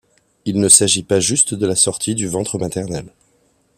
Il 0.45 0.59
ne 0.59 0.67
s'agit 0.67 1.03
pas 1.03 1.19
juste 1.19 1.53
de 1.53 1.67
la 1.67 1.75
sortie 1.75 2.15
du 2.15 2.25
ventre 2.27 2.57
maternel. 2.57 3.13